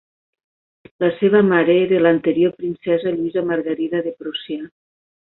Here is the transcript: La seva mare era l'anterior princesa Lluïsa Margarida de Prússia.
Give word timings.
La 1.03 1.09
seva 1.17 1.41
mare 1.49 1.75
era 1.81 1.99
l'anterior 2.05 2.55
princesa 2.61 3.13
Lluïsa 3.17 3.43
Margarida 3.53 4.01
de 4.07 4.15
Prússia. 4.23 4.63